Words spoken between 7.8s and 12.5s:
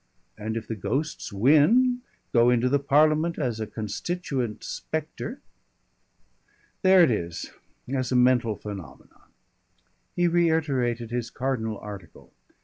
as a mental phenomenon!" He reiterated his cardinal article.